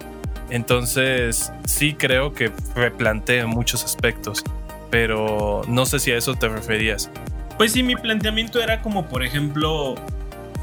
[0.49, 4.43] Entonces, sí creo que replantea muchos aspectos,
[4.89, 7.11] pero no sé si a eso te referías.
[7.59, 9.95] Pues sí, mi planteamiento era como, por ejemplo,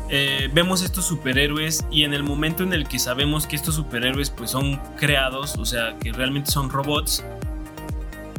[0.09, 4.31] eh, vemos estos superhéroes y en el momento en el que sabemos que estos superhéroes
[4.31, 7.23] pues son creados, o sea, que realmente son robots,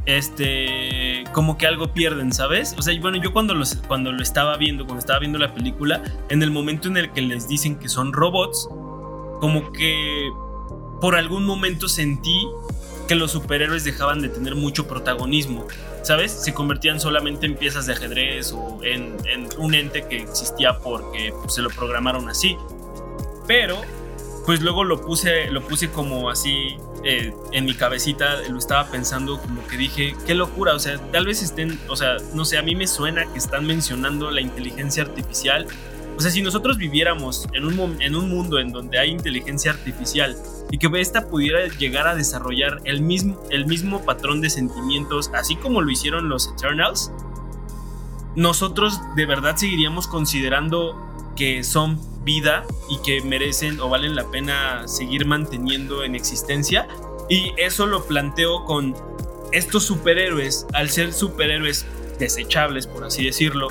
[0.07, 2.73] este, como que algo pierden, ¿sabes?
[2.79, 6.01] O sea, bueno, yo cuando, los, cuando lo estaba viendo, cuando estaba viendo la película,
[6.29, 8.67] en el momento en el que les dicen que son robots,
[9.39, 10.31] como que
[10.99, 12.47] por algún momento sentí
[13.07, 15.67] que los superhéroes dejaban de tener mucho protagonismo.
[16.07, 16.31] ¿sabes?
[16.31, 19.17] Se convertían solamente en piezas de ajedrez o en,
[19.57, 22.55] un ente que existía porque pues, se lo programaron así.
[23.45, 23.81] Pero,
[24.45, 29.37] pues luego lo puse, lo puse como así eh, en mi cabecita, lo estaba pensando
[29.41, 32.61] como que dije, qué locura, o sea, tal vez estén, o sea, no sé, a
[32.61, 35.67] mí me suena que están mencionando la inteligencia artificial.
[36.17, 40.35] O sea, si nosotros viviéramos en un, en un mundo en donde hay inteligencia artificial
[40.71, 45.55] y que esta pudiera llegar a desarrollar el mismo, el mismo patrón de sentimientos, así
[45.55, 47.11] como lo hicieron los Eternals,
[48.35, 50.95] nosotros de verdad seguiríamos considerando
[51.35, 56.87] que son vida y que merecen o valen la pena seguir manteniendo en existencia.
[57.29, 58.95] Y eso lo planteo con
[59.51, 61.85] estos superhéroes, al ser superhéroes
[62.17, 63.67] desechables, por así decirlo,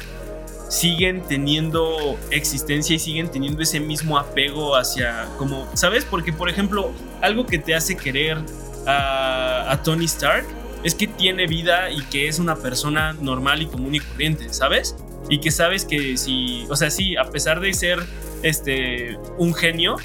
[0.68, 6.04] siguen teniendo existencia y siguen teniendo ese mismo apego hacia, como, ¿sabes?
[6.04, 8.38] Porque, por ejemplo, algo que te hace querer
[8.86, 10.46] a, a Tony Stark
[10.82, 14.96] es que tiene vida y que es una persona normal y común y corriente, ¿sabes?
[15.28, 17.98] Y que sabes que si, o sea, sí, a pesar de ser
[18.42, 19.96] este un genio,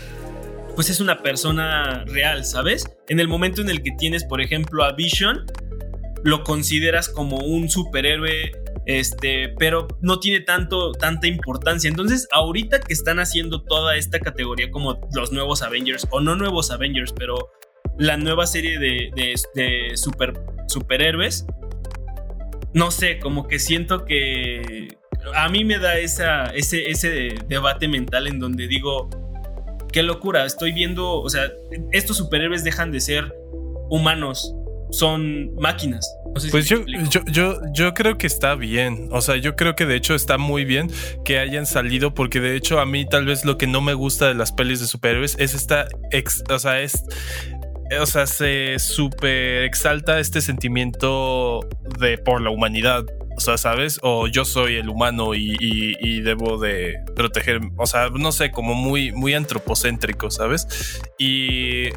[0.76, 2.86] pues es una persona real, ¿sabes?
[3.10, 5.46] En el momento en el que tienes, por ejemplo, a Vision,
[6.24, 8.52] lo consideras como un superhéroe
[9.00, 11.88] este, pero no tiene tanto, tanta importancia.
[11.90, 16.72] Entonces, ahorita que están haciendo toda esta categoría como los nuevos Avengers, o no nuevos
[16.72, 17.52] Avengers, pero
[17.98, 19.34] la nueva serie de,
[19.96, 20.34] super,
[20.68, 21.46] superhéroes,
[22.74, 24.88] no sé, como que siento que
[25.36, 26.24] a mí me da ese,
[26.56, 29.10] ese debate mental en donde digo,
[29.92, 31.52] qué locura, estoy viendo, o sea,
[31.92, 33.34] estos superhéroes dejan de ser
[33.90, 34.56] humanos,
[34.90, 36.06] son máquinas.
[36.34, 39.10] Pues yo, yo, yo, yo creo que está bien.
[39.12, 40.90] O sea, yo creo que de hecho está muy bien
[41.26, 44.28] que hayan salido, porque de hecho a mí tal vez lo que no me gusta
[44.28, 45.88] de las pelis de superhéroes es esta,
[46.50, 47.04] o sea, es
[48.00, 51.60] o sea, se super exalta este sentimiento
[52.00, 53.06] de por la humanidad.
[53.36, 54.00] O sea, ¿sabes?
[54.04, 59.12] O yo soy el humano y, debo de proteger, o sea, no sé, como muy,
[59.12, 61.02] muy antropocéntrico, ¿sabes?
[61.18, 61.90] Y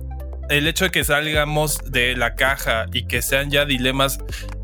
[0.49, 4.19] el hecho de que salgamos de la caja y que sean ya dilemas,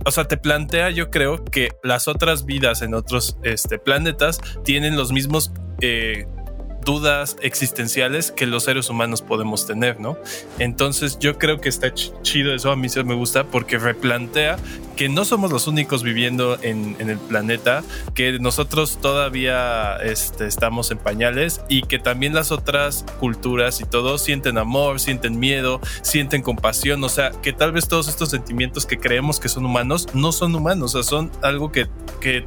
[0.05, 4.97] o sea, te plantea, yo creo que las otras vidas en otros este, planetas tienen
[4.97, 6.27] los mismos eh,
[6.85, 10.17] dudas existenciales que los seres humanos podemos tener, ¿no?
[10.59, 14.57] Entonces yo creo que está chido eso, a mí sí me gusta porque replantea
[14.97, 17.83] que no somos los únicos viviendo en, el planeta,
[18.15, 24.19] que nosotros todavía este, estamos en pañales y que también las otras culturas y todo
[24.19, 28.99] sienten amor, sienten miedo, sienten compasión, o sea, que tal vez todos estos sentimientos que
[28.99, 31.87] creemos que son humanos no son humanos, o sea, son algo que,
[32.21, 32.47] que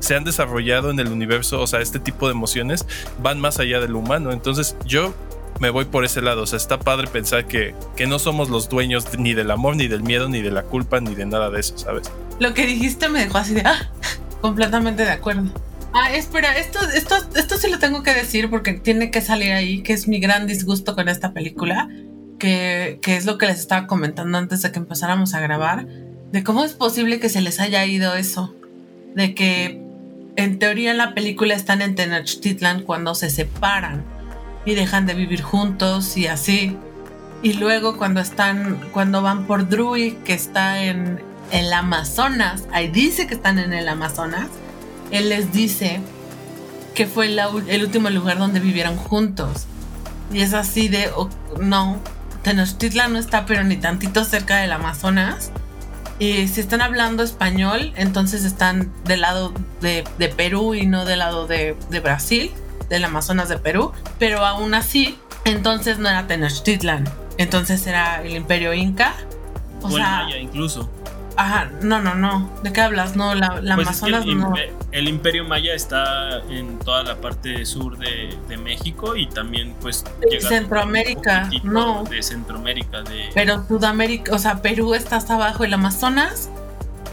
[0.00, 2.86] se han desarrollado en el universo, o sea, este tipo de emociones
[3.22, 4.32] van más allá del humano.
[4.32, 5.14] Entonces yo
[5.60, 6.42] me voy por ese lado.
[6.42, 9.88] O sea, está padre pensar que, que no somos los dueños ni del amor, ni
[9.88, 12.10] del miedo, ni de la culpa, ni de nada de eso, ¿sabes?
[12.38, 13.90] Lo que dijiste me dejó así de, ah,
[14.40, 15.50] completamente de acuerdo.
[15.92, 19.82] Ah, espera, esto, esto, esto sí lo tengo que decir porque tiene que salir ahí,
[19.82, 21.88] que es mi gran disgusto con esta película,
[22.38, 25.86] que, que es lo que les estaba comentando antes de que empezáramos a grabar,
[26.30, 28.54] de cómo es posible que se les haya ido eso
[29.14, 29.80] de que
[30.38, 34.04] en teoría en la película están en Tenochtitlan cuando se separan
[34.64, 36.76] y dejan de vivir juntos y así.
[37.42, 41.20] Y luego cuando están, cuando van por Druid, que está en
[41.50, 44.46] el Amazonas, ahí dice que están en el Amazonas,
[45.10, 46.00] él les dice
[46.94, 49.66] que fue el último lugar donde vivieron juntos.
[50.32, 51.10] Y es así de,
[51.60, 52.00] no,
[52.42, 55.50] Tenochtitlan no está pero ni tantito cerca del Amazonas.
[56.18, 60.04] Y si están hablando español, entonces están del lado de,
[60.36, 62.50] Perú y no del lado de, Brasil,
[62.88, 63.92] del Amazonas de Perú.
[64.18, 67.04] Pero aún así, entonces no era Tenochtitlan.
[67.36, 69.14] Entonces era el Imperio Inca.
[69.80, 70.90] O, sea, incluso.
[71.38, 72.50] Ajá, no, no, no.
[72.64, 73.14] ¿De qué hablas?
[73.14, 74.54] No, la, pues Amazonas no.
[74.90, 80.04] El Imperio Maya está en toda la parte sur de, México y también, pues.
[80.40, 82.02] Centroamérica, no.
[82.02, 83.30] De Centroamérica, de.
[83.34, 86.50] Pero Sudamérica, o sea, Perú está hasta abajo, el Amazonas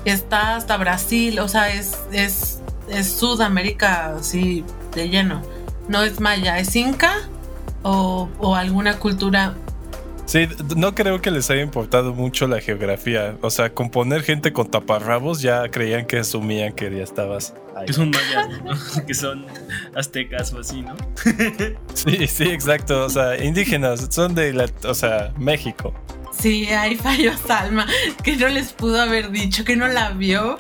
[0.05, 5.43] está hasta Brasil, o sea, es, es, es Sudamérica así de lleno.
[5.87, 7.13] No es Maya, es Inca
[7.83, 9.53] o, o alguna cultura
[10.25, 13.37] Sí, no creo que les haya importado mucho la geografía.
[13.41, 17.85] O sea, con poner gente con taparrabos ya creían que asumían que ya estabas ahí.
[17.85, 19.05] Que son mayas, ¿no?
[19.07, 19.45] que son
[19.95, 20.95] aztecas o así, ¿no?
[21.93, 23.05] sí, sí, exacto.
[23.05, 25.93] O sea, indígenas, son de la, o sea, México.
[26.37, 27.87] Sí, ahí falló Salma,
[28.23, 30.57] que no les pudo haber dicho que no la vio.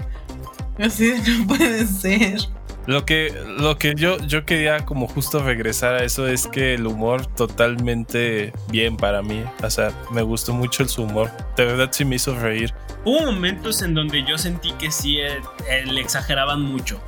[0.77, 2.39] Así no puede ser.
[2.87, 6.85] Lo que, lo que yo, yo quería como justo regresar a eso es que el
[6.85, 9.43] humor totalmente bien para mí.
[9.63, 11.31] O sea, me gustó mucho su humor.
[11.57, 12.73] De verdad sí me hizo reír.
[13.03, 17.01] Hubo momentos en donde yo sentí que sí eh, eh, le exageraban mucho.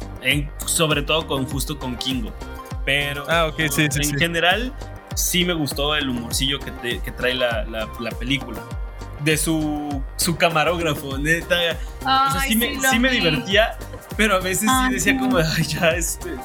[0.65, 2.33] sobre todo con justo con Kingo.
[2.85, 4.73] Pero ah, sí, sí, en general
[5.13, 8.61] sí me gustó el humorcillo que, que trae la, la, película
[9.23, 11.55] de su, su camarógrafo, neta.
[12.01, 13.77] o sea, sí, me, sí me, divertía
[14.15, 16.35] pero a veces sí decía como, ay, ya, este,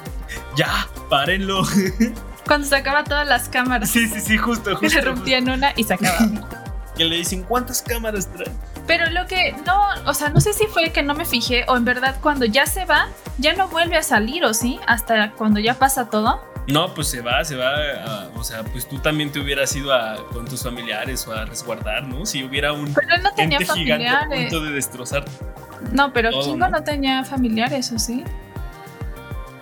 [0.57, 1.63] ya, párenlo.
[2.47, 3.91] Cuando sacaba todas las cámaras.
[3.91, 4.91] Sí, sí, sí, justo, justo.
[4.91, 6.45] Se rompían una y se acababan.
[6.97, 8.53] que le dicen, ¿cuántas cámaras traen?
[8.87, 11.77] Pero lo que no, o sea, no sé si fue que no me fijé o
[11.77, 13.09] en verdad cuando ya se va,
[13.39, 16.43] ya no vuelve a salir o sí, hasta cuando ya pasa todo.
[16.69, 17.71] No, pues se va, se va.
[18.05, 21.45] a- o sea, pues tú también te hubieras ido a, con tus familiares o a
[21.45, 22.25] resguardar, ¿no?
[22.25, 25.25] Si hubiera un Pero él no tenía ente gigante a punto de destrozar.
[25.93, 26.71] No, pero todo, Kingo ¿no?
[26.71, 28.23] no tenía familiares, ¿o sí?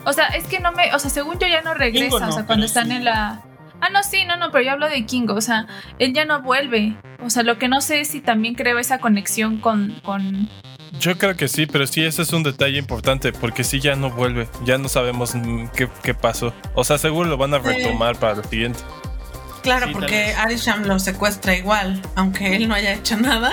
[0.05, 0.95] O sea, es que no me.
[0.95, 2.05] O sea, según yo ya no regresa.
[2.07, 2.95] Kingo no, o sea, cuando están sí.
[2.95, 3.43] en la.
[3.81, 5.35] Ah, no, sí, no, no, pero yo hablo de Kingo.
[5.35, 5.67] O sea,
[5.99, 6.97] él ya no vuelve.
[7.23, 9.95] O sea, lo que no sé es si también creo esa conexión con.
[10.03, 10.49] con
[10.99, 14.11] Yo creo que sí, pero sí, ese es un detalle importante, porque sí ya no
[14.11, 15.33] vuelve, ya no sabemos
[15.75, 16.53] qué, qué pasó.
[16.75, 17.69] O sea, seguro lo van a Sí.
[17.69, 18.81] retomar para lo siguiente.
[19.63, 20.35] Claro, Sí, porque.
[20.35, 23.53] Arisham lo secuestra igual, aunque él no haya hecho nada.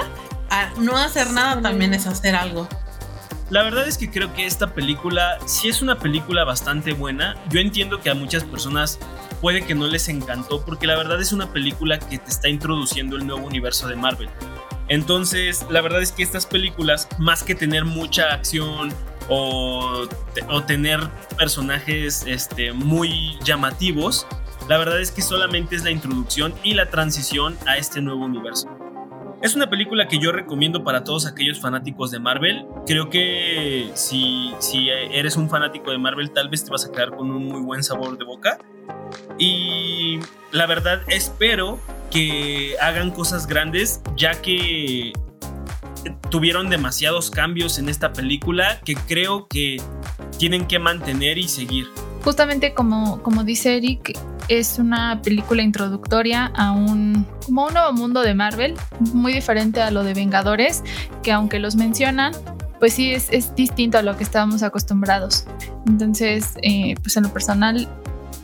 [0.50, 2.70] a no hacer nada también es hacer algo.
[3.50, 7.36] La verdad es que creo que esta película sí es una película bastante buena.
[7.50, 8.98] Yo entiendo que a muchas personas
[9.42, 13.18] puede que no les encantó porque la verdad es una película que te está introduciendo
[13.18, 14.30] el nuevo universo de Marvel.
[14.90, 18.94] Entonces, la verdad es que estas películas, más que tener mucha acción
[19.30, 21.00] o, te- o tener
[21.38, 24.26] personajes este, muy llamativos,
[24.70, 28.68] la verdad es que solamente es la introducción y la transición a este nuevo universo.
[29.42, 32.66] Es una película que yo recomiendo para todos aquellos fanáticos de Marvel.
[32.88, 37.12] Creo que si, si eres un fanático de Marvel, tal vez te vas a quedar
[37.16, 38.58] con un muy buen sabor de boca.
[39.38, 40.20] Y
[40.52, 41.80] la verdad, espero
[42.12, 45.14] que hagan cosas grandes, ya que
[46.30, 49.82] tuvieron demasiados cambios en esta película que creo que
[50.38, 51.88] tienen que mantener y seguir.
[52.24, 58.22] Justamente como, como dice Eric, es una película introductoria a un, como un nuevo mundo
[58.22, 58.76] de Marvel,
[59.14, 60.84] muy diferente a lo de Vengadores,
[61.24, 62.34] que aunque los mencionan,
[62.80, 65.46] pues sí es, es distinto a lo que estábamos acostumbrados.
[65.88, 67.88] Entonces, eh, pues en lo personal,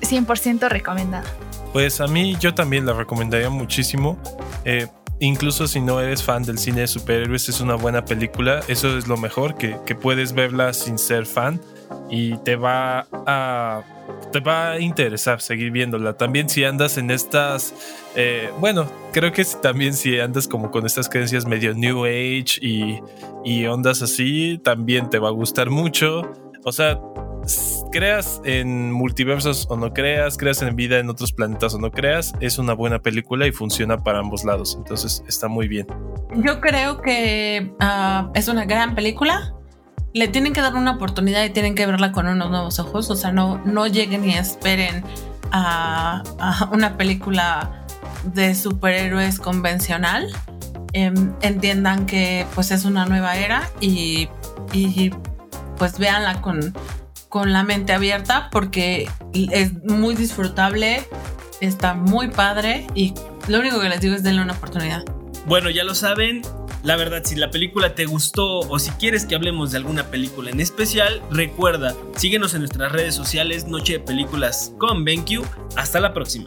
[0.04, 1.26] 100% recomendada.
[1.72, 4.18] Pues a mí yo también la recomendaría muchísimo.
[4.66, 4.88] Eh,
[5.20, 8.62] incluso si no eres fan del cine de superhéroes, es una buena película.
[8.68, 11.60] Eso es lo mejor, que, que puedes verla sin ser fan
[12.10, 13.84] y te va a
[14.32, 16.14] te va a interesar seguir viéndola.
[16.14, 17.74] También si andas en estas,
[18.16, 23.00] eh, bueno, creo que también si andas como con estas creencias medio New Age y,
[23.46, 26.32] y ondas así, también te va a gustar mucho.
[26.64, 27.00] O sea,
[27.92, 32.34] creas en multiversos o no creas, creas en vida en otros planetas o no creas,
[32.40, 34.76] es una buena película y funciona para ambos lados.
[34.78, 35.88] Entonces está muy bien.
[36.36, 39.54] Yo creo que ah, es una gran película.
[40.14, 43.10] Le tienen que dar una oportunidad y tienen que verla con unos nuevos ojos.
[43.10, 45.04] O sea, no, no lleguen y esperen
[45.52, 46.24] a,
[46.72, 47.86] una película
[48.24, 50.28] de superhéroes convencional.
[50.94, 54.30] Em, entiendan que pues es una nueva era y,
[54.72, 55.12] y,
[55.78, 56.74] pues véanla con,
[57.34, 61.04] con la mente abierta porque es muy disfrutable,
[61.62, 63.16] está muy padre y
[63.48, 65.04] lo único que les digo es denle una oportunidad.
[65.48, 66.44] Bueno, ya lo saben.
[66.84, 70.52] La verdad, si la película te gustó o si quieres que hablemos de alguna película
[70.52, 75.44] en especial, recuerda, síguenos en nuestras redes sociales Noche de Películas con BenQ.
[75.76, 76.46] Hasta la próxima.